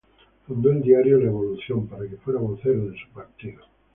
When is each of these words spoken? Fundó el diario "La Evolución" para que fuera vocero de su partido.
Fundó 0.47 0.71
el 0.71 0.81
diario 0.81 1.19
"La 1.19 1.27
Evolución" 1.27 1.85
para 1.85 2.07
que 2.09 2.17
fuera 2.17 2.39
vocero 2.39 2.89
de 2.89 2.97
su 2.97 3.07
partido. 3.13 3.61